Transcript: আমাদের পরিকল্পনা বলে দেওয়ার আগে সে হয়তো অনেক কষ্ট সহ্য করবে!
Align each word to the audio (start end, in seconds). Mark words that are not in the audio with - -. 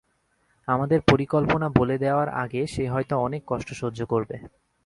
আমাদের 0.67 0.99
পরিকল্পনা 1.07 1.67
বলে 1.79 1.95
দেওয়ার 1.97 2.29
আগে 2.43 2.61
সে 2.67 2.83
হয়তো 2.87 3.13
অনেক 3.19 3.41
কষ্ট 3.47 3.69
সহ্য 3.81 3.99
করবে! 4.05 4.35